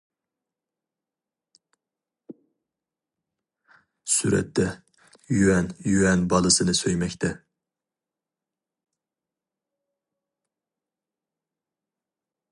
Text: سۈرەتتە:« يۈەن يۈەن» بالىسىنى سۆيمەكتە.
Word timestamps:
سۈرەتتە:« 4.13 4.65
يۈەن 5.41 5.69
يۈەن» 5.91 6.25
بالىسىنى 6.33 6.75
سۆيمەكتە. 6.81 7.31